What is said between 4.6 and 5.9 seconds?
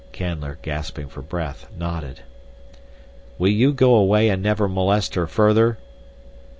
molest her further?"